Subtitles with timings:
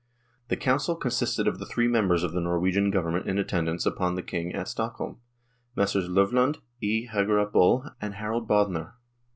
[0.47, 4.15] The Council consisted of the three members of the Norwegian Government in attend ance upon
[4.15, 5.19] the King at Stockholm,
[5.75, 6.09] Messrs.
[6.09, 7.05] Lovland, E.
[7.05, 8.93] Hagerup Bull, and Harald Bothner.